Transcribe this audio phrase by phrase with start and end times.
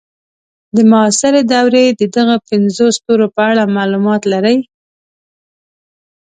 [0.75, 4.57] د معاصرې دورې د دغو پنځو ستورو په اړه معلومات لرئ.